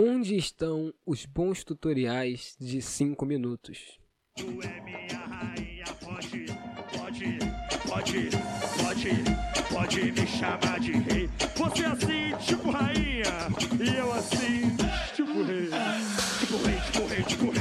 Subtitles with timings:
[0.00, 3.98] Onde estão os bons tutoriais de 5 minutos?
[4.36, 6.46] Tu é minha rainha, pode,
[6.96, 7.38] pode,
[7.84, 8.28] pode,
[8.80, 9.10] pode,
[9.74, 11.28] pode me chamar de rei.
[11.56, 13.24] Você assim, tipo rainha,
[13.84, 14.76] e eu assim,
[15.16, 15.68] tipo rei.
[16.38, 17.57] Tipo rei, tipo rei, tipo rei,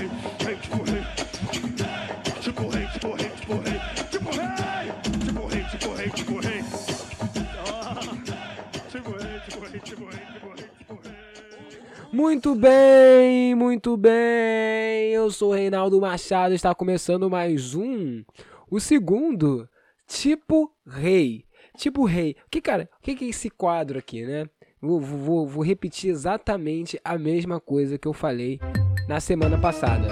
[12.18, 15.12] Muito bem, muito bem.
[15.12, 18.24] Eu sou Reinaldo Machado, está começando mais um,
[18.72, 19.70] o segundo,
[20.08, 21.46] tipo rei.
[21.78, 22.36] Tipo rei.
[22.50, 24.50] Que cara, o que que é esse quadro aqui, né?
[24.82, 28.60] Vou, vou, vou repetir exatamente a mesma coisa que eu falei
[29.08, 30.08] na semana passada.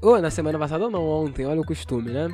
[0.00, 2.28] Ou na semana passada ou não, ontem, olha o costume, né?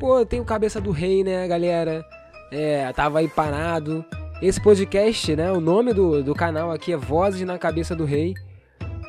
[0.00, 2.02] Pô, eu tenho cabeça do rei, né, galera?
[2.50, 4.02] É, tava aí parado.
[4.40, 5.50] Esse podcast, né?
[5.50, 8.34] O nome do, do canal aqui é Vozes na Cabeça do Rei.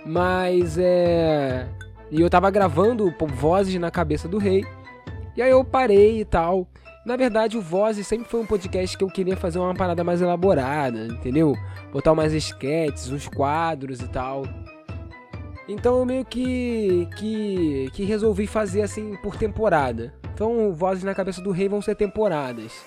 [0.04, 1.68] Mas é.
[2.10, 4.66] E eu tava gravando Vozes na Cabeça do Rei.
[5.38, 6.68] E aí eu parei e tal.
[7.06, 10.20] Na verdade, o Vozes sempre foi um podcast que eu queria fazer uma parada mais
[10.20, 11.56] elaborada, entendeu?
[11.94, 14.44] Botar umas sketches, uns quadros e tal.
[15.68, 20.12] Então eu meio que, que, que resolvi fazer assim por temporada.
[20.34, 22.84] Então, Vozes na Cabeça do Rei vão ser temporadas.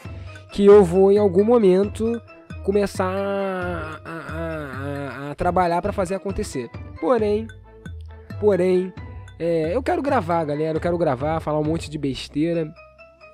[0.53, 2.21] Que eu vou em algum momento
[2.65, 6.69] começar a, a- a- a trabalhar para fazer acontecer.
[7.01, 7.47] Porém,
[8.39, 8.93] porém,
[9.39, 10.77] é, eu quero gravar, galera.
[10.77, 12.73] Eu quero gravar, falar um monte de besteira.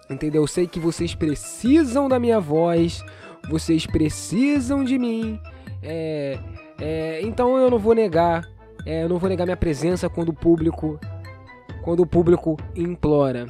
[0.09, 0.43] Entendeu?
[0.43, 3.05] Eu sei que vocês precisam da minha voz.
[3.51, 5.39] Vocês precisam de mim.
[5.83, 6.39] É,
[6.81, 8.45] é, então eu não vou negar.
[8.87, 10.99] é, eu não vou negar minha presença quando o público.
[11.83, 13.47] Quando o público implora.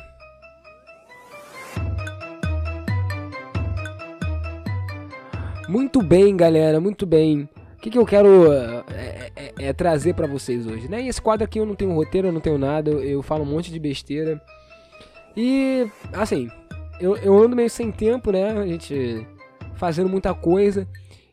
[5.69, 7.49] Muito bem, galera, muito bem.
[7.77, 11.03] O que, que eu quero é, é- é trazer pra vocês hoje, né?
[11.03, 13.43] E esse quadro aqui eu não tenho roteiro, eu não tenho nada, eu, eu falo
[13.45, 14.41] um monte de besteira.
[15.37, 16.49] E, assim,
[17.01, 18.51] eu, eu ando meio sem tempo, né?
[18.51, 19.27] A gente
[19.75, 20.89] fazendo muita coisa.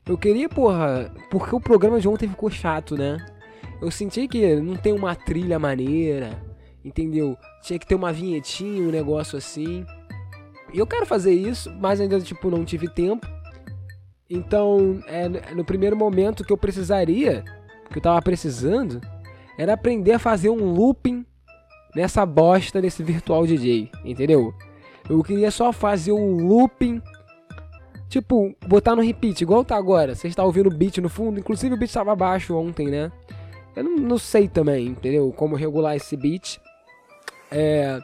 [0.06, 3.26] Eu queria, porra, porque o programa de ontem ficou chato, né?
[3.82, 6.40] Eu senti que não tem uma trilha maneira,
[6.84, 7.36] entendeu?
[7.64, 9.84] Tinha que ter uma vinhetinha, um negócio assim.
[10.72, 13.26] E eu quero fazer isso, mas ainda, tipo, não tive tempo.
[14.30, 17.44] Então, é, no primeiro momento que eu precisaria,
[17.92, 19.00] que eu tava precisando,
[19.58, 21.26] era aprender a fazer um looping
[21.96, 24.54] nessa bosta desse virtual DJ, entendeu?
[25.10, 27.02] Eu queria só fazer um looping,
[28.10, 30.16] tipo, botar no repeat, igual tá agora.
[30.16, 33.12] Você está ouvindo o beat no fundo, inclusive o beat estava baixo ontem, né?
[33.76, 35.32] Eu não, não sei também, entendeu?
[35.32, 36.60] Como regular esse beat.
[37.52, 38.02] É,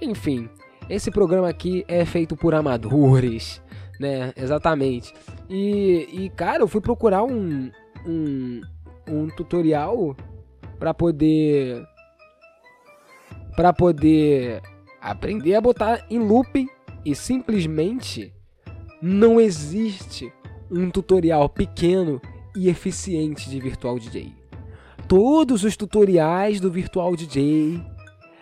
[0.00, 0.48] enfim,
[0.88, 3.60] esse programa aqui é feito por amadores,
[3.98, 4.32] né?
[4.36, 5.12] Exatamente.
[5.48, 7.70] E, e cara, eu fui procurar um,
[8.06, 8.60] um,
[9.08, 10.16] um tutorial
[10.78, 11.86] para poder
[13.56, 14.60] para poder
[15.00, 16.68] aprender a botar em looping
[17.04, 18.32] e simplesmente
[19.00, 20.32] não existe
[20.70, 22.20] um tutorial pequeno
[22.56, 24.32] e eficiente de Virtual DJ.
[25.06, 27.80] Todos os tutoriais do Virtual DJ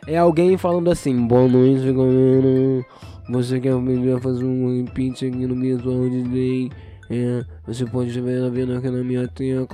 [0.07, 2.87] é alguém falando assim: Boa noite, galera.
[3.29, 6.71] Você quer aprender fazer um repeat aqui no Virtual DJ?
[7.11, 9.67] É, você pode ver vendo aqui na minha tela.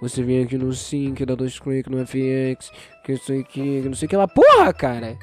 [0.00, 2.70] Você vem aqui no Sync, dá dois cliques no FX,
[3.04, 4.26] que isso aqui, que não sei o que lá.
[4.26, 5.18] Porra, cara!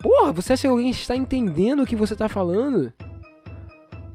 [0.00, 2.92] Porra, você acha que alguém está entendendo o que você está falando?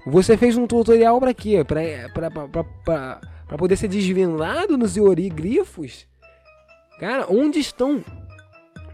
[0.05, 1.63] Você fez um tutorial pra quê?
[1.63, 1.81] Pra,
[2.13, 6.07] pra, pra, pra, pra, pra poder ser desvendado nos hieroglifos?
[6.99, 8.03] Cara, onde estão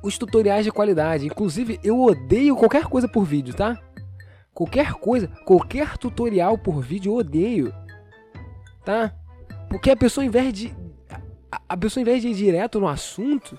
[0.03, 1.25] os tutoriais de qualidade?
[1.25, 3.77] Inclusive, eu odeio qualquer coisa por vídeo, tá?
[4.53, 7.73] Qualquer coisa, qualquer tutorial por vídeo eu odeio.
[8.83, 9.13] Tá?
[9.69, 10.75] Porque a pessoa, ao invés de.
[11.69, 13.57] a- pessoa, invés de ir direto no assunto,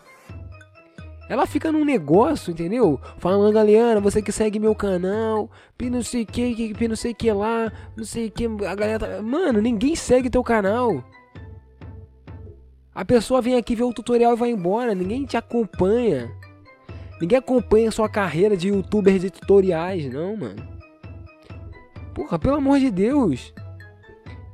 [1.28, 3.00] ela fica num negócio, entendeu?
[3.16, 7.32] Falando, galera, você que segue meu canal, pi não sei que, pi não sei que
[7.32, 8.44] lá, não sei que.
[8.44, 9.22] A galera tá...
[9.22, 11.02] Mano, ninguém segue teu canal.
[12.94, 16.30] A pessoa vem aqui ver o tutorial e vai embora, ninguém te acompanha.
[17.18, 20.68] Ninguém acompanha sua carreira de youtuber de tutoriais, não, mano.
[22.14, 23.54] Porra, pelo amor de Deus.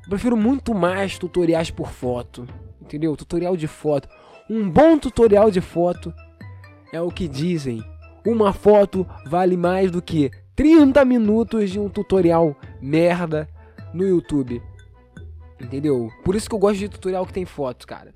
[0.04, 2.46] Eu prefiro muito mais tutoriais por foto.
[2.80, 3.16] Entendeu?
[3.16, 4.08] Tutorial de foto.
[4.48, 6.14] Um bom tutorial de foto
[6.92, 7.82] é o que dizem.
[8.24, 13.48] Uma foto vale mais do que 30 minutos de um tutorial merda
[13.92, 14.62] no YouTube.
[15.60, 16.08] Entendeu?
[16.24, 18.12] Por isso que eu gosto de tutorial que tem foto, cara.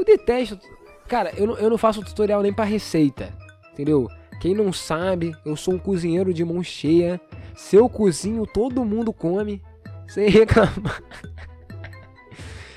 [0.00, 0.58] Eu detesto.
[1.06, 3.34] Cara, eu não, eu não faço tutorial nem pra receita.
[3.70, 4.08] Entendeu?
[4.40, 7.20] Quem não sabe, eu sou um cozinheiro de mão cheia.
[7.54, 9.62] Se eu cozinho, todo mundo come.
[10.08, 11.02] Sem reclamar.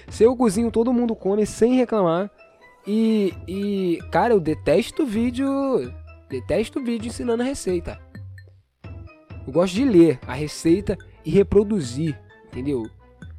[0.10, 2.30] Se eu cozinho, todo mundo come sem reclamar.
[2.86, 5.48] E, e cara, eu detesto vídeo.
[6.30, 8.02] Detesto vídeo ensinando receita.
[9.48, 12.84] Eu gosto de ler a receita e reproduzir, entendeu?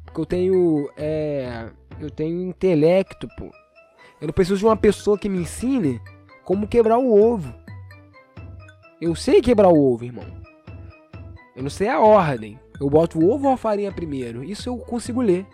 [0.05, 0.89] Porque eu tenho.
[0.97, 3.51] É, eu tenho intelecto, pô.
[4.19, 6.01] Eu não preciso de uma pessoa que me ensine
[6.43, 7.53] como quebrar o ovo.
[9.01, 10.25] Eu sei quebrar o ovo, irmão.
[11.55, 12.59] Eu não sei a ordem.
[12.79, 14.43] Eu boto o ovo ou a farinha primeiro.
[14.43, 15.45] Isso eu consigo ler.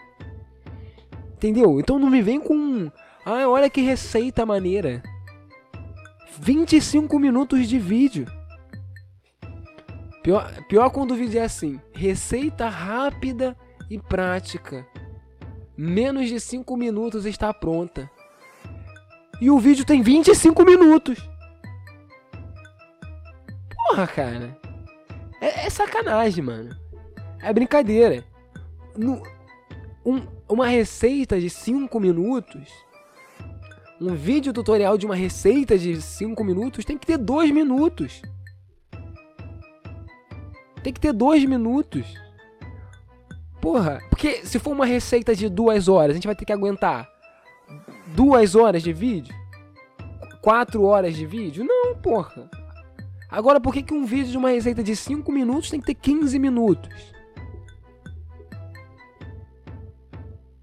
[1.34, 1.80] Entendeu?
[1.80, 2.92] Então não me vem com.
[3.26, 5.02] Ah, olha que receita maneira.
[6.40, 8.26] 25 minutos de vídeo.
[10.24, 13.58] Pior, pior quando o vídeo é assim: receita rápida
[13.90, 14.86] e prática.
[15.76, 18.10] Menos de 5 minutos está pronta.
[19.42, 21.18] E o vídeo tem 25 minutos.
[23.76, 24.56] Porra, cara.
[25.42, 26.78] É, é sacanagem, mano.
[27.42, 28.24] É brincadeira.
[28.96, 29.24] No,
[30.06, 32.70] um, uma receita de 5 minutos.
[34.00, 38.22] Um vídeo tutorial de uma receita de 5 minutos tem que ter 2 minutos.
[40.84, 42.06] Tem que ter 2 minutos.
[43.60, 47.11] Porra, porque se for uma receita de 2 horas, a gente vai ter que aguentar
[48.16, 49.34] 2 horas de vídeo?
[50.42, 51.64] 4 horas de vídeo?
[51.64, 52.50] Não, porra.
[53.30, 55.96] Agora, por que, que um vídeo de uma receita de 5 minutos tem que ter
[55.96, 57.12] 15 minutos?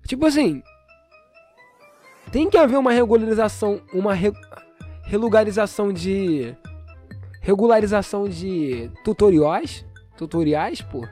[0.06, 0.62] Tipo assim,
[2.32, 4.32] tem que haver uma regularização, uma re,
[5.04, 6.54] relugarização de
[7.40, 9.84] regularização de tutoriais,
[10.16, 11.06] tutoriais, pô.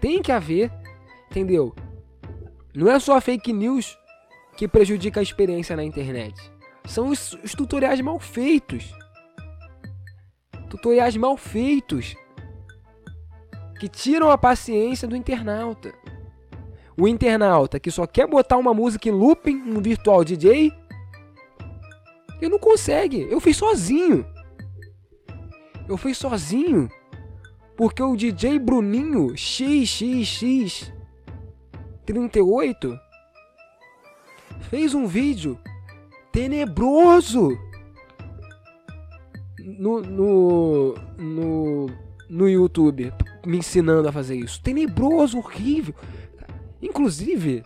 [0.00, 0.72] Tem que haver,
[1.30, 1.74] entendeu?
[2.74, 3.96] Não é só fake news
[4.56, 6.34] que prejudica a experiência na internet.
[6.84, 8.92] São os, os tutoriais mal feitos.
[10.70, 12.14] Tutoriais mal feitos
[13.78, 15.92] que tiram a paciência do internauta
[16.98, 20.72] o internauta que só quer botar uma música em looping, um virtual DJ,
[22.40, 23.26] ele não consegue.
[23.30, 24.26] Eu fiz sozinho.
[25.88, 26.88] Eu fiz sozinho.
[27.76, 30.92] Porque o DJ Bruninho XXX
[32.06, 32.98] 38
[34.60, 35.58] fez um vídeo
[36.32, 37.58] tenebroso
[39.58, 41.86] no, no, no,
[42.28, 43.12] no YouTube
[43.44, 44.60] me ensinando a fazer isso.
[44.60, 45.94] Tenebroso, horrível.
[46.82, 47.64] Inclusive,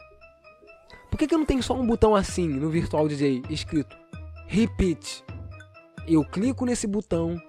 [1.10, 3.96] por que, que não tenho só um botão assim no Virtual DJ escrito
[4.46, 5.24] Repeat?
[6.06, 7.40] Eu clico nesse botão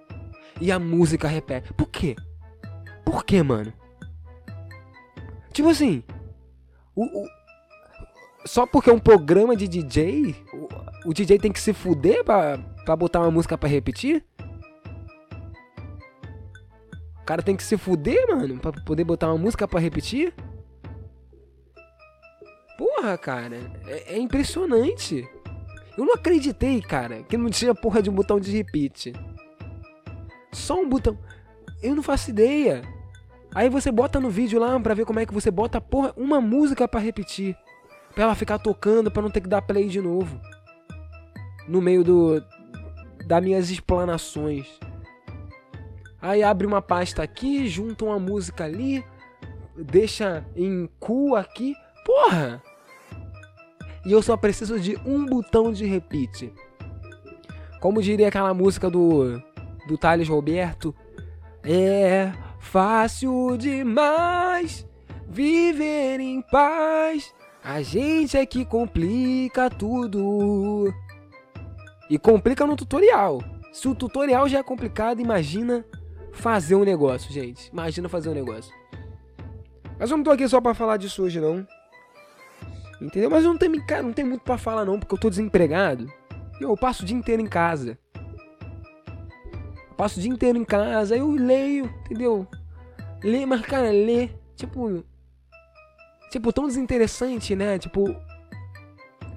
[0.59, 1.73] e a música repete.
[1.73, 2.15] Por quê?
[3.05, 3.73] Por quê, mano?
[5.51, 6.03] Tipo assim,
[6.95, 7.27] o, o,
[8.45, 12.57] só porque é um programa de DJ, o, o DJ tem que se fuder pra,
[12.85, 14.25] pra botar uma música pra repetir?
[17.21, 20.33] O cara tem que se fuder, mano, pra poder botar uma música pra repetir?
[22.77, 25.27] Porra, cara, é, é, impressionante.
[25.97, 29.13] Eu não acreditei, cara, que não tinha porra de um botão de repeat.
[30.51, 31.17] Só um botão.
[31.81, 32.81] Eu não faço ideia.
[33.53, 36.41] Aí você bota no vídeo lá pra ver como é que você bota porra, uma
[36.41, 37.55] música para repetir.
[38.13, 40.39] Pra ela ficar tocando, pra não ter que dar play de novo.
[41.67, 42.43] No meio do.
[43.25, 44.67] das minhas explanações.
[46.21, 49.03] Aí abre uma pasta aqui, junta uma música ali,
[49.75, 51.74] deixa em cu aqui.
[52.05, 52.62] Porra!
[54.05, 56.53] e eu só preciso de um botão de repeat.
[57.79, 59.41] Como diria aquela música do
[59.88, 60.95] do Thales Roberto,
[61.63, 64.88] é fácil demais
[65.27, 67.33] viver em paz.
[67.63, 70.91] A gente é que complica tudo.
[72.10, 73.39] E complica no tutorial.
[73.72, 75.86] Se o tutorial já é complicado, imagina
[76.34, 77.70] fazer um negócio, gente.
[77.72, 78.74] Imagina fazer um negócio.
[80.00, 81.65] Mas eu não tô aqui só para falar disso hoje, não.
[83.00, 83.30] Entendeu?
[83.30, 86.12] Mas eu não tenho, cara, não tenho muito para falar não, porque eu tô desempregado.
[86.60, 87.98] Eu passo o dia inteiro em casa.
[88.15, 92.48] Eu passo o dia inteiro em casa, eu leio, entendeu?
[93.24, 95.03] Ler, mas cara, ler, tipo
[96.31, 97.77] tipo tão desinteressante, né?
[97.77, 98.15] Tipo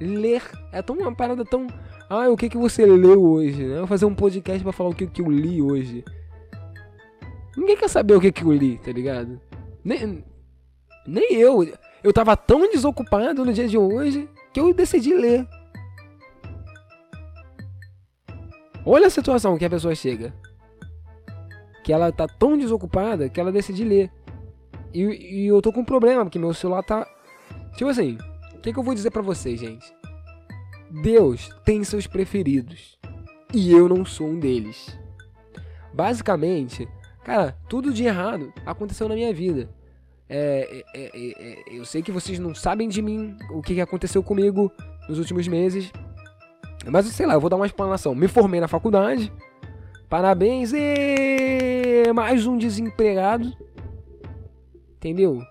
[0.00, 1.66] ler é tão uma parada tão
[2.08, 3.74] ah, o que que você leu hoje, né?
[3.74, 6.04] Eu vou fazer um podcast para falar o que que eu li hoje.
[7.56, 9.40] Ninguém quer saber o que que eu li, tá ligado?
[9.84, 10.24] Nem
[11.06, 11.68] nem eu.
[12.02, 15.46] Eu tava tão desocupado no dia de hoje que eu decidi ler.
[18.86, 20.32] Olha a situação que a pessoa chega.
[21.82, 24.10] Que ela tá tão desocupada que ela decide ler.
[24.94, 27.06] E, e eu tô com um problema, porque meu celular tá.
[27.76, 28.16] Tipo assim,
[28.54, 29.92] o que, que eu vou dizer para vocês, gente?
[31.02, 32.96] Deus tem seus preferidos.
[33.52, 34.96] E eu não sou um deles.
[35.92, 36.88] Basicamente,
[37.24, 39.68] cara, tudo de errado aconteceu na minha vida.
[40.28, 43.80] É, é, é, é, eu sei que vocês não sabem de mim, o que que
[43.80, 44.72] aconteceu comigo
[45.08, 45.92] nos últimos meses.
[46.86, 48.14] Mas sei lá, eu vou dar uma explanação.
[48.14, 49.32] Me formei na faculdade.
[50.08, 53.52] Parabéns, e mais um desempregado.
[55.04, 55.46] Entendeu?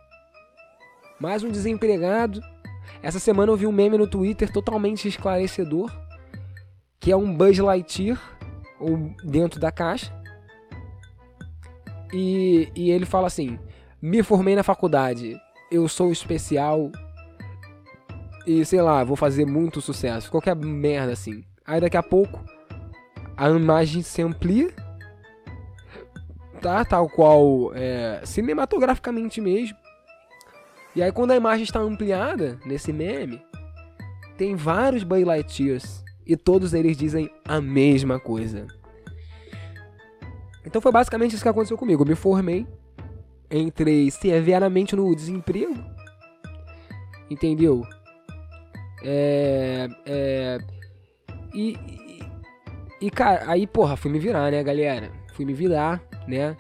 [1.20, 2.42] Mais um desempregado.
[3.04, 5.92] Essa semana eu vi um meme no Twitter totalmente esclarecedor,
[7.00, 8.20] que é um Buzz Lightyear
[8.80, 10.12] ou dentro da caixa.
[12.12, 13.60] E, e ele fala assim:
[14.02, 15.40] Me formei na faculdade,
[15.72, 16.92] eu sou especial
[18.48, 20.32] e sei lá, vou fazer muito sucesso.
[20.32, 21.44] Qualquer merda assim.
[21.64, 22.44] Aí daqui a pouco
[23.38, 24.74] a imagem se amplia,
[26.86, 29.78] Tal qual é, cinematograficamente mesmo.
[30.96, 33.42] E aí quando a imagem está ampliada nesse meme,
[34.38, 38.68] tem vários Buzz Lightyears e todos eles dizem a mesma coisa.
[40.66, 42.04] Então foi basicamente isso que aconteceu comigo.
[42.04, 42.66] Eu me formei,
[43.52, 45.76] entrei severamente no desemprego,
[47.30, 47.86] entendeu?
[49.04, 50.58] É, é,
[51.54, 52.20] e, e,
[53.02, 55.12] e, cara, aí, porra, fui me virar, né, galera?
[55.34, 56.56] Fui me virar, né?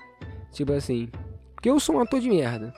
[0.51, 1.09] Tipo assim,
[1.55, 2.73] porque eu sou um ator de merda.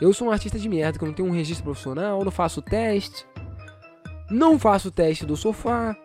[0.00, 2.62] Eu sou um artista de merda, que eu não tenho um registro profissional, não faço
[2.62, 3.26] teste.
[4.30, 5.96] Não faço teste do sofá.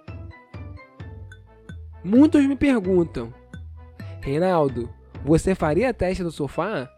[2.04, 3.34] Muitos me perguntam,
[4.22, 4.90] Reinaldo,
[5.24, 6.90] você faria teste do sofá?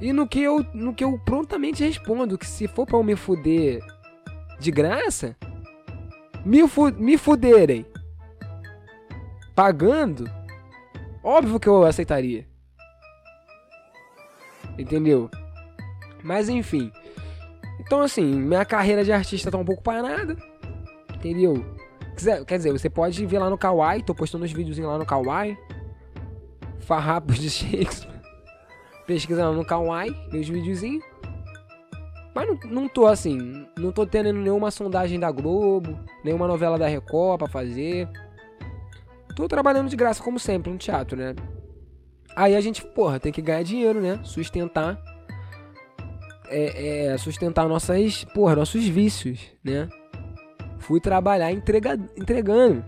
[0.00, 3.16] E no que eu, no que eu prontamente respondo que se for para eu me
[3.16, 3.80] fuder
[4.58, 5.36] de graça,
[6.44, 7.86] me, fu me fuderem
[9.54, 10.30] pagando,
[11.26, 12.46] óbvio que eu aceitaria.
[14.78, 15.28] Entendeu?
[16.22, 16.92] Mas enfim.
[17.80, 20.36] Então assim, minha carreira de artista tá um pouco parada.
[21.14, 21.64] Entendeu?
[22.46, 25.58] Quer dizer, você pode ver lá no Kawaii, tô postando uns videozinhos lá no Kawaii.
[26.80, 28.16] Farrapos de Shakespeare.
[29.06, 31.04] Pesquisando no Kawaii, meus videozinhos.
[32.34, 36.86] Mas não, não tô assim, não tô tendo nenhuma sondagem da Globo, nenhuma novela da
[36.86, 38.08] Record pra fazer.
[39.36, 41.34] Tô trabalhando de graça, como sempre, no teatro, né?
[42.34, 44.18] Aí a gente, porra, tem que ganhar dinheiro, né?
[44.24, 44.98] Sustentar.
[46.48, 49.90] É, é sustentar nossas, porra, nossos vícios, né?
[50.78, 52.82] Fui trabalhar entrega, entregando.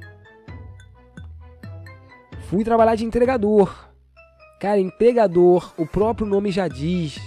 [2.48, 3.90] Fui trabalhar de entregador.
[4.58, 7.20] Cara, entregador, o próprio nome já diz.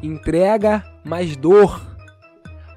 [0.00, 1.84] Entrega mais dor.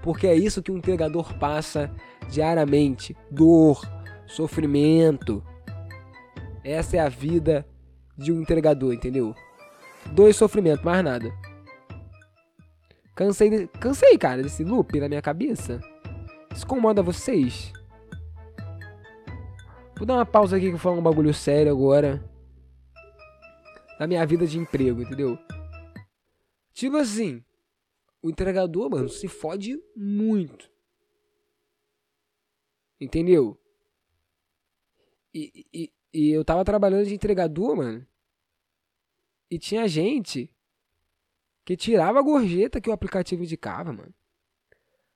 [0.02, 1.92] Porque é isso que um entregador passa
[2.32, 3.80] diariamente: dor,
[4.26, 5.44] sofrimento.
[6.68, 7.66] Essa é a vida
[8.18, 9.34] de um entregador, entendeu?
[10.12, 11.32] Dois sofrimentos, mais nada.
[13.16, 13.68] Cansei, de...
[13.80, 15.80] cansei, cara, desse loop na minha cabeça.
[16.54, 17.72] Isso incomoda vocês?
[19.96, 22.22] Vou dar uma pausa aqui que eu vou falar um bagulho sério agora
[23.98, 25.40] na minha vida de emprego, entendeu?
[26.74, 27.42] Tipo assim,
[28.22, 30.70] o entregador, mano, se fode muito.
[33.00, 33.58] Entendeu?
[35.34, 38.04] E, e, e eu tava trabalhando de entregador, mano.
[39.52, 40.50] E tinha gente
[41.64, 44.12] que tirava a gorjeta que o aplicativo indicava, mano.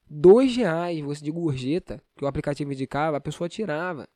[0.08, 4.08] Dois reais você de gorjeta que o aplicativo indicava, a pessoa tirava.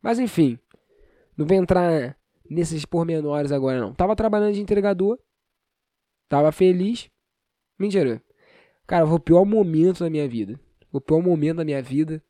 [0.00, 0.58] Mas enfim,
[1.36, 3.92] não vou entrar nesses pormenores agora, não.
[3.92, 5.18] Tava trabalhando de entregador.
[6.30, 7.10] Tava feliz.
[7.78, 8.22] Mentira.
[8.86, 10.58] Cara, foi o pior momento da minha vida.
[10.90, 12.24] O pior momento da minha vida.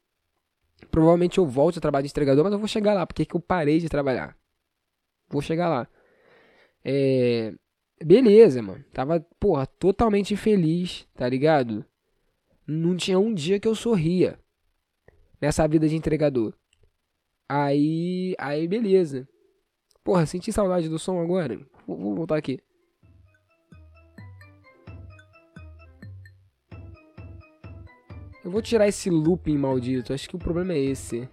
[0.90, 3.06] Provavelmente eu volto a trabalhar de entregador, mas eu vou chegar lá.
[3.06, 4.36] Porque que eu parei de trabalhar.
[5.28, 5.88] Vou chegar lá.
[6.84, 7.54] É...
[8.04, 8.84] Beleza, mano.
[8.92, 11.84] Tava, porra, totalmente feliz, tá ligado?
[12.66, 14.38] Não tinha um dia que eu sorria.
[15.40, 16.54] Nessa vida de entregador.
[17.48, 19.28] Aí, aí beleza.
[20.02, 21.58] Porra, senti saudade do som agora.
[21.86, 22.60] Vou, vou voltar aqui.
[28.44, 30.12] Eu vou tirar esse looping maldito.
[30.12, 31.26] Acho que o problema é esse.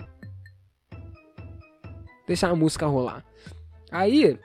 [2.25, 3.25] Deixar a música rolar.
[3.91, 4.39] Aí.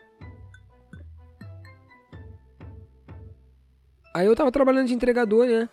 [4.12, 5.68] Aí eu tava trabalhando de entregador, né?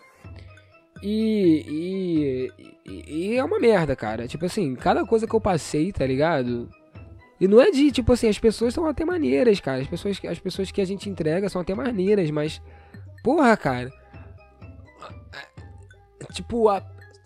[1.02, 2.50] E,
[2.86, 4.28] e, e, é uma merda, cara.
[4.28, 6.70] Tipo assim, cada coisa que eu passei, tá ligado?
[7.40, 9.82] E não é de, tipo assim, as pessoas são até maneiras, cara.
[9.82, 12.62] As pessoas, as pessoas que a gente entrega são até maneiras, mas.
[13.24, 13.90] Porra, cara.
[16.34, 16.82] Tipo, a,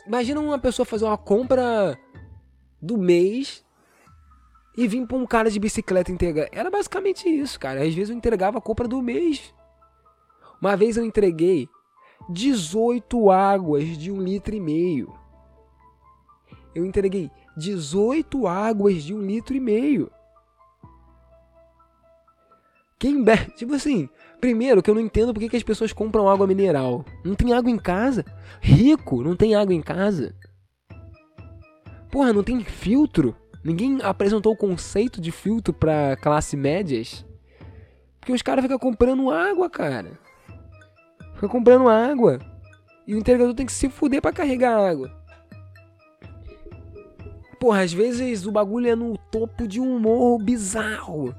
[0.07, 1.99] imagina uma pessoa fazer uma compra
[2.81, 3.65] do mês
[4.77, 6.49] e vir pra um cara de bicicleta entregar.
[6.53, 7.83] Era basicamente isso, cara.
[7.83, 9.53] Às vezes eu entregava a compra do mês.
[10.61, 11.69] Uma vez eu entreguei
[12.29, 15.13] 18 águas de um litro e meio.
[16.75, 20.13] Eu entreguei 18 águas de um litro e meio.
[22.99, 24.09] Quem bebe, tipo assim,
[24.41, 27.05] Primeiro, que eu não entendo porque que as pessoas compram água mineral.
[27.25, 28.25] Não tem água em casa.
[28.61, 30.35] Rico, não tem água em casa.
[32.11, 33.35] Porra, não tem filtro.
[33.65, 37.27] Ninguém apresentou o conceito de filtro pra classe médias.
[38.21, 40.19] Porque os caras ficam comprando água, cara.
[41.35, 42.39] Fica comprando água.
[43.07, 45.11] E o entregador tem que se fuder pra carregar água.
[47.59, 51.35] Porra, às vezes o bagulho é no topo de um morro bizarro.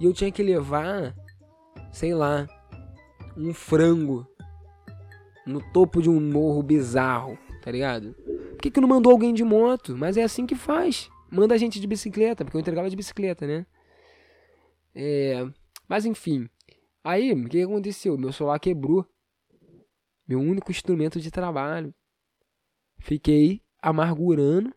[0.00, 1.14] E eu tinha que levar,
[1.94, 2.48] sei lá,
[3.36, 4.26] um frango
[5.46, 8.14] no topo de um morro bizarro, tá ligado?
[8.14, 9.96] Por que, que não mandou alguém de moto?
[9.96, 11.08] Mas é assim que faz.
[11.30, 13.64] Manda a gente de bicicleta, porque eu entregava de bicicleta, né?
[14.92, 15.46] É.
[15.88, 16.48] Mas enfim.
[17.04, 18.18] Aí, o que aconteceu?
[18.18, 19.06] Meu celular quebrou.
[20.26, 21.94] Meu único instrumento de trabalho.
[22.98, 24.74] Fiquei amargurando.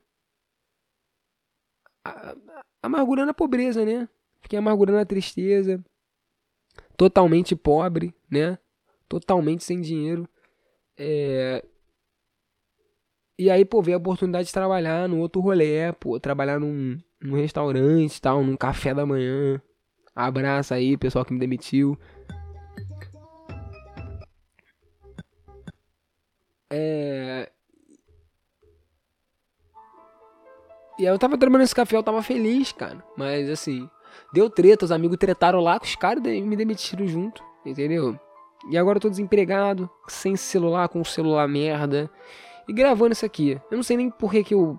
[2.83, 4.07] Amargurando a pobreza, né?
[4.39, 5.83] Fiquei amargurando a tristeza.
[6.95, 8.57] Totalmente pobre, né?
[9.07, 10.27] Totalmente sem dinheiro.
[10.97, 11.63] É...
[13.39, 17.35] E aí, pô, veio a oportunidade de trabalhar no outro rolê, pô, trabalhar num, num
[17.35, 19.61] restaurante tal, num café da manhã.
[20.15, 21.97] Abraço aí, pessoal que me demitiu.
[26.69, 27.51] É...
[30.99, 33.03] E aí eu tava trabalhando nesse café, eu tava feliz, cara.
[33.15, 33.87] Mas assim,
[34.33, 38.19] deu treta, os amigos tretaram lá com os caras me demitiram junto, entendeu?
[38.69, 42.09] E agora eu tô desempregado, sem celular, com o celular merda.
[42.67, 43.59] E gravando isso aqui.
[43.71, 44.77] Eu não sei nem por que, que eu.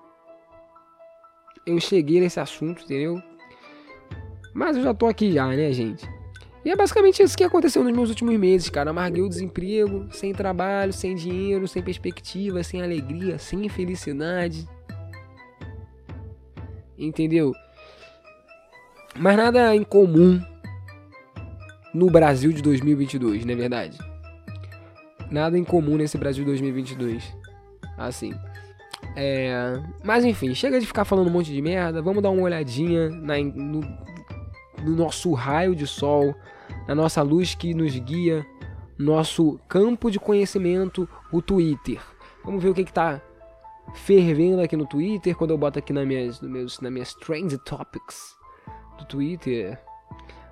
[1.64, 3.22] Eu cheguei nesse assunto, entendeu?
[4.54, 6.08] Mas eu já tô aqui já, né, gente?
[6.64, 8.90] E é basicamente isso que aconteceu nos meus últimos meses, cara.
[8.90, 14.68] Amarguei o desemprego, sem trabalho, sem dinheiro, sem perspectiva, sem alegria, sem felicidade.
[16.98, 17.52] Entendeu?
[19.18, 20.40] Mas nada em comum
[21.92, 23.98] no Brasil de 2022, não é verdade?
[25.28, 27.36] Nada em comum nesse Brasil de 2022.
[27.96, 28.32] Assim.
[29.16, 29.80] É...
[30.04, 32.00] Mas enfim, chega de ficar falando um monte de merda.
[32.00, 33.80] Vamos dar uma olhadinha na, no,
[34.84, 36.32] no nosso raio de sol,
[36.86, 38.46] na nossa luz que nos guia,
[38.96, 42.00] nosso campo de conhecimento, o Twitter.
[42.44, 43.20] Vamos ver o que, que tá
[43.94, 45.34] fervendo aqui no Twitter.
[45.34, 48.37] Quando eu boto aqui nas minhas, nas minhas Trend Topics
[48.98, 49.78] do Twitter.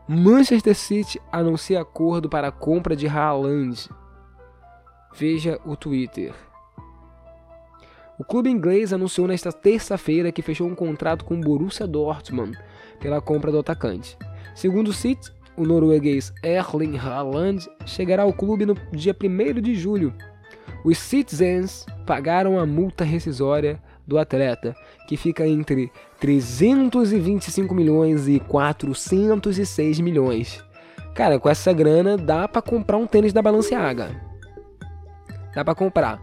[0.09, 3.91] Manchester City anuncia acordo para a compra de Haaland.
[5.15, 6.33] Veja o Twitter.
[8.19, 12.57] O clube inglês anunciou nesta terça-feira que fechou um contrato com o Borussia Dortmund
[13.01, 14.17] pela compra do atacante.
[14.55, 20.15] Segundo o City, o norueguês Erling Haaland chegará ao clube no dia 1 de julho.
[20.85, 24.75] Os Citizens pagaram a multa rescisória do atleta,
[25.09, 25.91] que fica entre
[26.21, 30.65] 325 milhões e 406 milhões.
[31.15, 34.11] Cara, com essa grana dá para comprar um tênis da Balenciaga.
[35.55, 36.21] Dá para comprar.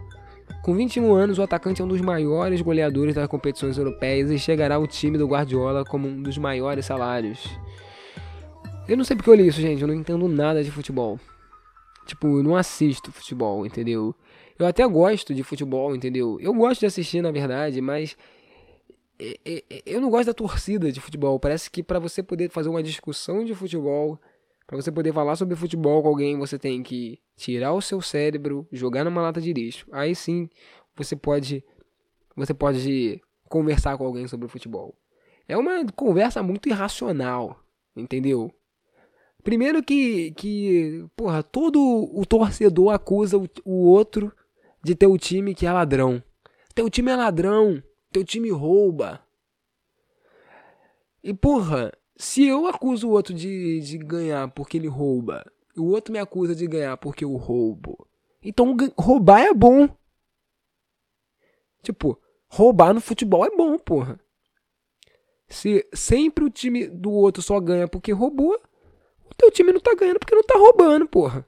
[0.61, 4.75] Com 21 anos, o atacante é um dos maiores goleadores das competições europeias e chegará
[4.75, 7.49] ao time do Guardiola como um dos maiores salários.
[8.87, 9.81] Eu não sei porque eu li isso, gente.
[9.81, 11.19] Eu não entendo nada de futebol.
[12.05, 14.13] Tipo, eu não assisto futebol, entendeu?
[14.57, 16.39] Eu até gosto de futebol, entendeu?
[16.39, 18.15] Eu gosto de assistir, na verdade, mas
[19.85, 21.39] eu não gosto da torcida de futebol.
[21.39, 24.19] Parece que para você poder fazer uma discussão de futebol,
[24.65, 28.67] para você poder falar sobre futebol com alguém, você tem que tirar o seu cérebro,
[28.71, 29.87] jogar numa lata de lixo.
[29.91, 30.49] Aí sim,
[30.95, 31.63] você pode
[32.35, 34.95] você pode conversar com alguém sobre futebol.
[35.47, 37.59] É uma conversa muito irracional,
[37.95, 38.51] entendeu?
[39.43, 41.79] Primeiro que que, porra, todo
[42.13, 44.33] o torcedor acusa o, o outro
[44.83, 46.21] de teu time que é ladrão.
[46.75, 49.25] Teu time é ladrão, teu time rouba.
[51.23, 55.85] E porra, se eu acuso o outro de, de ganhar porque ele rouba, e o
[55.85, 58.07] outro me acusa de ganhar porque eu roubo,
[58.41, 59.87] então roubar é bom.
[61.81, 64.19] Tipo, roubar no futebol é bom, porra.
[65.47, 68.59] Se sempre o time do outro só ganha porque roubou,
[69.29, 71.47] o teu time não tá ganhando porque não tá roubando, porra.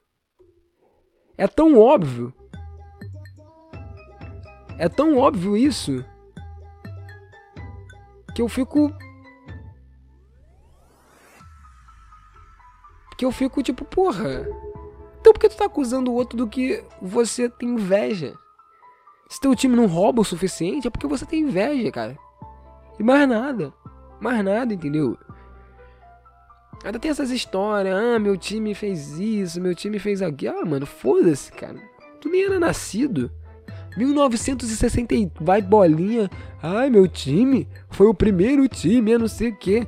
[1.38, 2.34] É tão óbvio
[4.78, 6.04] é tão óbvio isso
[8.34, 8.94] que eu fico.
[13.18, 14.46] Que eu fico tipo, porra.
[15.22, 18.38] Então por que tu tá acusando o outro do que você tem inveja?
[19.30, 22.18] Se teu time não rouba o suficiente, é porque você tem inveja, cara.
[23.00, 23.74] E mais nada.
[24.20, 25.18] Mais nada, entendeu?
[26.84, 30.60] Ainda tem essas histórias, ah, meu time fez isso, meu time fez aquilo.
[30.60, 31.82] Ah, mano, foda-se, cara.
[32.22, 33.32] Tu nem era nascido.
[33.98, 36.30] 1960 vai bolinha.
[36.62, 39.88] Ai, meu time foi o primeiro time, eu não sei o que.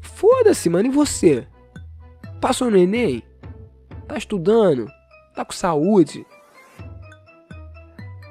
[0.00, 0.88] Foda-se, mano.
[0.88, 1.46] E você?
[2.40, 3.22] Passou no Enem?
[4.06, 4.86] Tá estudando?
[5.34, 6.26] Tá com saúde?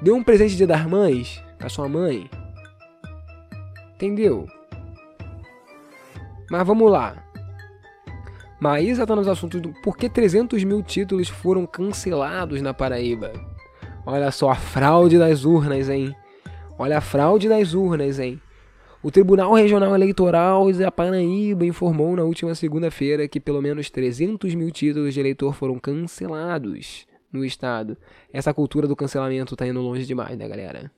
[0.00, 2.30] Deu um presente de dia das mães pra sua mãe?
[3.94, 4.46] Entendeu?
[6.50, 7.22] Mas vamos lá.
[8.60, 13.32] Maísa tá nos assuntos do por que 300 mil títulos foram cancelados na Paraíba.
[14.04, 16.14] Olha só a fraude das urnas, hein?
[16.76, 18.40] Olha a fraude das urnas, hein?
[19.00, 24.70] O Tribunal Regional Eleitoral da Paraíba informou na última segunda-feira que pelo menos 300 mil
[24.70, 27.96] títulos de eleitor foram cancelados no estado.
[28.32, 30.90] Essa cultura do cancelamento tá indo longe demais, né, galera?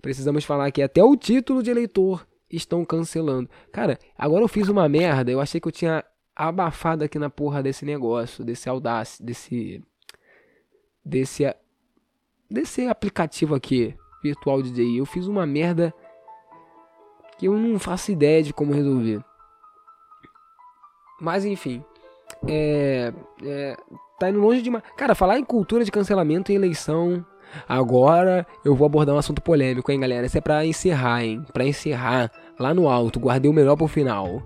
[0.00, 3.48] Precisamos falar que até o título de eleitor estão cancelando.
[3.72, 5.30] Cara, agora eu fiz uma merda.
[5.30, 6.04] Eu achei que eu tinha
[6.36, 9.82] abafado aqui na porra desse negócio, desse audácia, desse
[11.04, 11.44] desse
[12.50, 15.00] desse aplicativo aqui, Virtual DJ.
[15.00, 15.94] Eu fiz uma merda
[17.38, 19.22] que eu não faço ideia de como resolver.
[21.20, 21.84] Mas enfim,
[22.46, 23.76] é, é
[24.18, 24.84] tá indo longe demais.
[24.96, 27.24] Cara, falar em cultura de cancelamento e eleição
[27.68, 30.26] Agora eu vou abordar um assunto polêmico, hein, galera?
[30.26, 31.44] Isso é pra encerrar, hein?
[31.52, 34.42] Pra encerrar lá no alto, guardei o melhor pro final.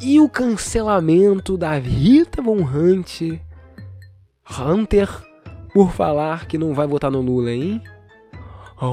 [0.00, 3.40] E o cancelamento da Rita Von Hunt
[4.58, 5.08] Hunter
[5.74, 7.82] por falar que não vai votar no Lula, hein?
[8.80, 8.84] Oh!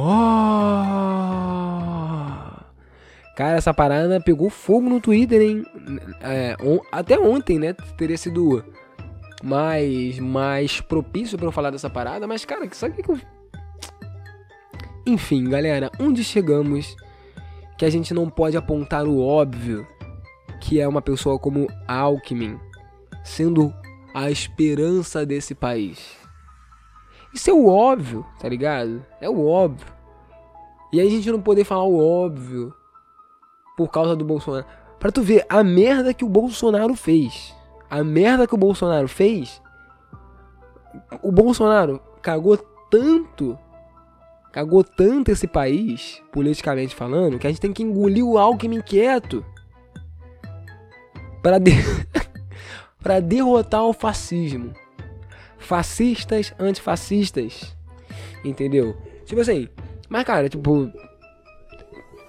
[3.38, 5.64] Cara, essa parada pegou fogo no Twitter, hein?
[6.22, 7.74] É, on, até ontem, né?
[7.98, 8.66] Teria sido
[9.44, 13.20] mais, mais propício para eu falar dessa parada, mas cara, sabe o que, eu.
[15.06, 16.96] Enfim, galera, onde chegamos
[17.78, 19.88] que a gente não pode apontar o óbvio
[20.60, 22.60] que é uma pessoa como Alckmin
[23.24, 23.74] sendo
[24.14, 26.21] a esperança desse país.
[27.34, 29.06] Isso é o óbvio, tá ligado?
[29.20, 29.88] É o óbvio.
[30.92, 32.74] E aí a gente não poder falar o óbvio
[33.78, 34.66] por causa do Bolsonaro.
[35.00, 37.56] Pra tu ver a merda que o Bolsonaro fez
[37.92, 39.62] a merda que o Bolsonaro fez,
[41.22, 42.58] o Bolsonaro cagou
[42.90, 43.60] tanto,
[44.54, 49.46] cagou tanto esse país, politicamente falando, que a gente tem que engolir o Alckmin quieto
[51.44, 51.72] para de...
[53.04, 54.72] para derrotar o fascismo.
[55.62, 57.76] Fascistas, antifascistas.
[58.44, 58.98] Entendeu?
[59.26, 59.70] Tipo assim,
[60.10, 60.92] mas cara, tipo,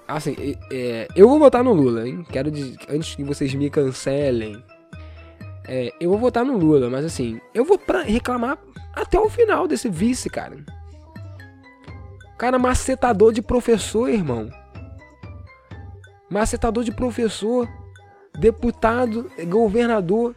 [0.07, 2.25] assim, é, eu vou votar no Lula, hein?
[2.31, 2.49] Quero
[2.87, 4.63] antes que vocês me cancelem,
[5.67, 8.57] é, eu vou votar no Lula, mas assim, eu vou reclamar
[8.93, 10.63] até o final desse vice, cara.
[12.37, 14.49] Cara, macetador de professor, irmão.
[16.29, 17.67] Macetador de professor,
[18.37, 20.35] deputado, governador,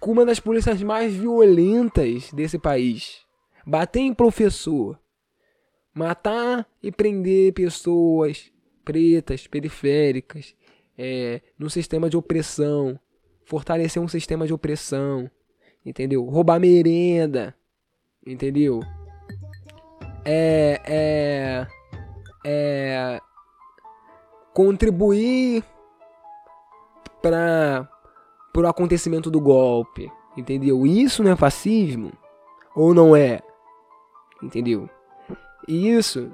[0.00, 3.20] com uma das polícias mais violentas desse país.
[3.66, 4.98] Bater em professor.
[5.94, 8.50] Matar e prender pessoas
[8.84, 10.54] pretas, periféricas,
[10.96, 12.98] é, no sistema de opressão
[13.50, 15.28] fortalecer um sistema de opressão,
[15.84, 16.24] entendeu?
[16.24, 17.52] Roubar merenda,
[18.24, 18.78] entendeu?
[20.24, 21.66] É, é,
[22.46, 23.20] é
[24.54, 25.64] contribuir
[27.20, 27.90] para
[28.54, 30.86] o acontecimento do golpe, entendeu?
[30.86, 32.12] Isso não é fascismo
[32.74, 33.40] ou não é?
[34.42, 34.88] Entendeu?
[35.68, 36.30] E isso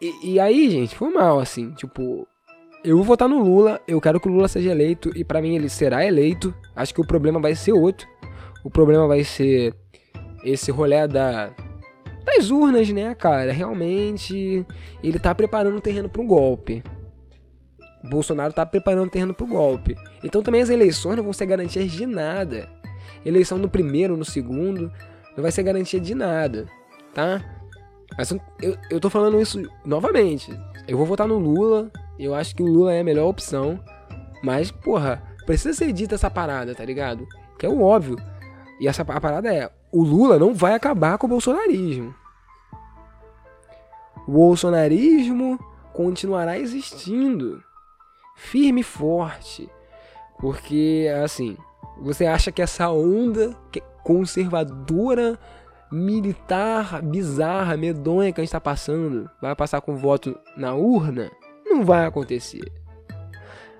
[0.00, 2.26] e, e, aí, gente, foi mal, assim, tipo,
[2.84, 5.56] eu vou votar no Lula, eu quero que o Lula seja eleito e para mim
[5.56, 6.54] ele será eleito.
[6.74, 8.06] Acho que o problema vai ser outro.
[8.64, 9.74] O problema vai ser
[10.44, 11.50] esse rolê da
[12.24, 13.50] das urnas, né, cara?
[13.52, 14.64] Realmente
[15.02, 16.82] ele tá preparando o terreno para um golpe.
[18.02, 19.96] Bolsonaro tá preparando o terreno para o golpe.
[20.22, 22.68] Então também as eleições não vão ser garantias de nada.
[23.24, 24.92] Eleição no primeiro, no segundo,
[25.36, 26.66] não vai ser garantia de nada,
[27.12, 27.44] tá?
[28.16, 30.50] Mas eu, eu tô falando isso novamente.
[30.86, 33.78] Eu vou votar no Lula, eu acho que o Lula é a melhor opção.
[34.42, 37.26] Mas, porra, precisa ser dita essa parada, tá ligado?
[37.58, 38.16] Que é o óbvio.
[38.80, 42.14] E essa a parada é: o Lula não vai acabar com o bolsonarismo.
[44.26, 45.58] O bolsonarismo
[45.92, 47.62] continuará existindo.
[48.38, 49.68] Firme e forte.
[50.38, 51.56] Porque, assim,
[52.00, 53.56] você acha que essa onda
[54.04, 55.36] conservadora,
[55.90, 61.30] militar, bizarra, medonha que a gente tá passando vai passar com voto na urna?
[61.66, 62.72] Não vai acontecer.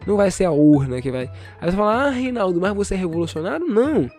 [0.04, 1.30] Não vai ser a urna que vai.
[1.60, 3.64] Aí você fala, ah, Reinaldo, mas você é revolucionário?
[3.64, 4.10] Não.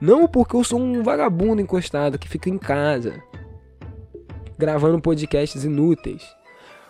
[0.00, 3.22] Não porque eu sou um vagabundo encostado que fica em casa
[4.58, 6.34] gravando podcasts inúteis.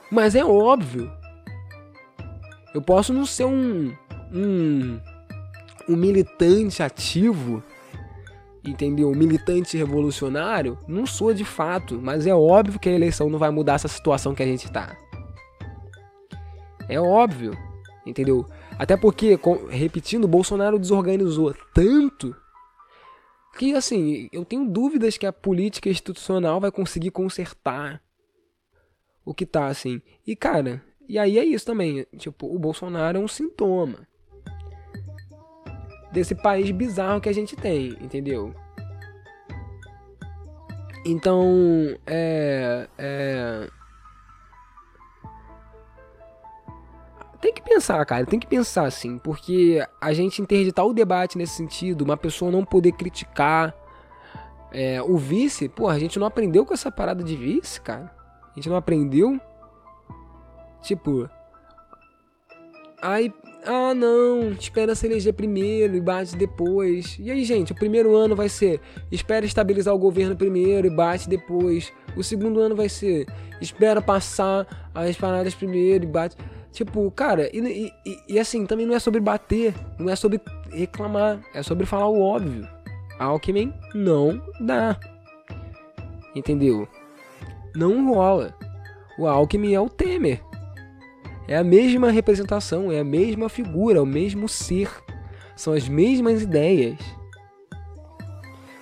[0.08, 1.10] Mas é óbvio.
[2.74, 3.94] Eu posso não ser um,
[4.32, 5.00] um,
[5.88, 7.62] um militante ativo
[8.64, 9.10] entendeu?
[9.12, 13.74] Militante revolucionário, não sou de fato, mas é óbvio que a eleição não vai mudar
[13.74, 14.96] essa situação que a gente tá.
[16.88, 17.56] É óbvio,
[18.06, 18.46] entendeu?
[18.78, 22.36] Até porque, com- repetindo, Bolsonaro desorganizou tanto
[23.58, 28.00] que, assim, eu tenho dúvidas que a política institucional vai conseguir consertar
[29.24, 30.00] o que tá, assim.
[30.26, 32.06] E, cara, e aí é isso também.
[32.16, 34.06] Tipo, o Bolsonaro é um sintoma
[36.12, 38.54] desse país bizarro que a gente tem, entendeu?
[41.04, 42.88] Então, é.
[42.96, 43.68] é...
[47.40, 51.56] Tem que pensar, cara, tem que pensar assim, porque a gente interditar o debate nesse
[51.56, 53.74] sentido, uma pessoa não poder criticar
[54.70, 58.14] é, o vice, pô, a gente não aprendeu com essa parada de vice, cara.
[58.52, 59.40] A gente não aprendeu.
[60.82, 61.28] Tipo.
[63.00, 63.32] Aí.
[63.64, 64.50] Ah, não.
[64.50, 67.16] Espera se eleger primeiro e bate depois.
[67.20, 68.80] E aí, gente, o primeiro ano vai ser.
[69.10, 71.92] Espera estabilizar o governo primeiro e bate depois.
[72.16, 73.26] O segundo ano vai ser.
[73.60, 76.36] Espera passar as paradas primeiro e bate.
[76.72, 79.74] Tipo, cara, e, e- e- assim, também não é sobre bater.
[79.98, 80.40] Não é sobre
[80.72, 81.40] reclamar.
[81.54, 82.66] É sobre falar o óbvio.
[83.18, 84.98] Alckmin não dá.
[86.34, 86.88] Entendeu?
[87.76, 88.54] Não rola.
[89.18, 90.40] O Alckmin é o Temer.
[91.48, 94.88] É a mesma representação, é a mesma figura, é o mesmo ser.
[95.56, 96.98] São as mesmas ideias.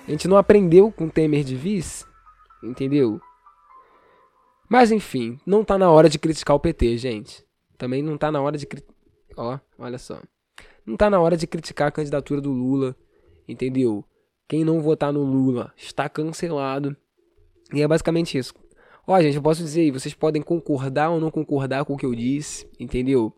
[0.07, 2.05] A gente não aprendeu com Temer de vice,
[2.63, 3.19] entendeu?
[4.69, 7.45] Mas enfim, não tá na hora de criticar o PT, gente.
[7.77, 8.67] Também não tá na hora de
[9.35, 10.21] ó, olha só.
[10.85, 12.95] Não tá na hora de criticar a candidatura do Lula,
[13.47, 14.05] entendeu?
[14.47, 16.95] Quem não votar no Lula está cancelado.
[17.73, 18.53] E é basicamente isso.
[19.05, 22.05] Ó, gente, eu posso dizer aí, vocês podem concordar ou não concordar com o que
[22.05, 23.33] eu disse, entendeu?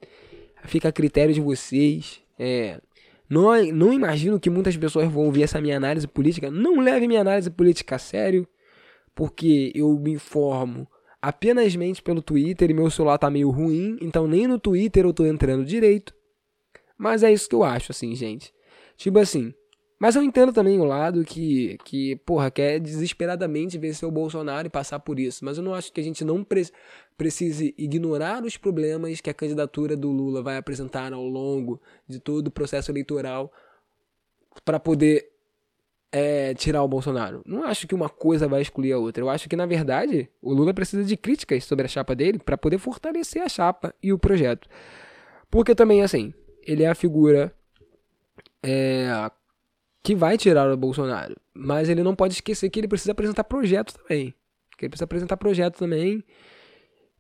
[0.66, 2.22] Fica a critério de vocês.
[2.38, 2.82] É,
[3.30, 6.52] não, não imagino que muitas pessoas vão ouvir essa minha análise política.
[6.52, 8.48] Não leve minha análise política a sério,
[9.16, 10.88] porque eu me informo
[11.22, 15.26] apenas pelo Twitter e meu celular tá meio ruim, então nem no Twitter eu tô
[15.26, 16.14] entrando direito.
[16.98, 18.54] Mas é isso que eu acho, assim, gente.
[18.98, 19.54] Tipo assim.
[20.00, 24.70] Mas eu entendo também o lado que, que porra, quer desesperadamente vencer o Bolsonaro e
[24.70, 25.46] passar por isso.
[25.46, 26.64] Mas eu não acho que a gente não pre
[27.16, 32.48] precise ignorar os problemas que a candidatura do Lula vai apresentar ao longo de todo
[32.48, 33.54] o processo eleitoral
[34.66, 35.30] para poder
[36.12, 37.42] é, tirar o Bolsonaro.
[37.46, 39.24] Não acho que uma coisa vai excluir a outra.
[39.24, 42.58] Eu acho que, na verdade, o Lula precisa de críticas sobre a chapa dele para
[42.58, 44.68] poder fortalecer a chapa e o projeto.
[45.50, 47.52] Porque também, assim, ele é a figura
[48.62, 49.08] é,
[50.04, 51.36] que vai tirar o Bolsonaro.
[51.54, 54.34] Mas ele não pode esquecer que ele precisa apresentar projeto também.
[54.78, 56.22] Que ele precisa apresentar projeto também.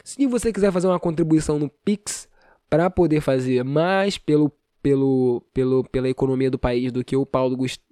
[0.05, 2.29] Se você quiser fazer uma contribuição no Pix
[2.69, 7.57] para poder fazer mais pelo, pelo, pelo, pela economia do país do que o Paulo
[7.57, 7.89] Gustavo.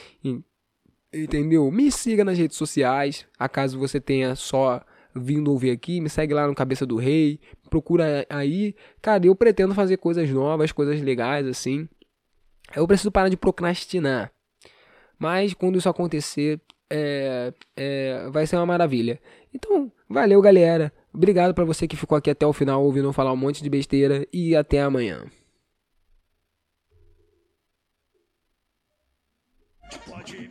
[1.14, 1.70] Entendeu?
[1.70, 3.26] Me siga nas redes sociais.
[3.38, 4.82] Acaso você tenha só
[5.16, 7.40] vindo ouvir aqui, me segue lá no Cabeça do Rei.
[7.70, 8.76] Procura aí.
[9.02, 11.88] Cara, eu pretendo fazer coisas novas, coisas legais assim.
[12.76, 14.32] Eu preciso parar de procrastinar.
[15.20, 19.20] Mas quando isso acontecer, é, é, vai ser uma maravilha.
[19.54, 20.92] Então, valeu, galera.
[21.14, 23.70] Obrigado para você que ficou aqui até o final ouvindo eu falar um monte de
[23.70, 24.28] besteira.
[24.34, 25.26] E até amanhã.
[30.10, 30.43] Pode